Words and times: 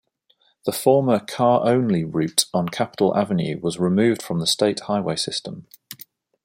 The 0.65 0.71
former 0.71 1.19
car-only 1.19 2.03
route 2.05 2.45
on 2.55 2.69
Capitol 2.69 3.15
Avenue 3.15 3.59
was 3.61 3.77
removed 3.77 4.23
from 4.23 4.39
the 4.39 4.47
state 4.47 4.79
highway 4.87 5.15
system. 5.15 5.67